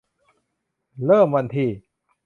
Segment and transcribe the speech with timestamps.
[1.05, 1.69] เริ่มวันที่